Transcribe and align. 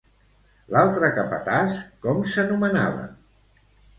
L'altre 0.75 1.09
capatàs, 1.17 1.77
com 2.07 2.25
s'anomenava? 2.31 3.07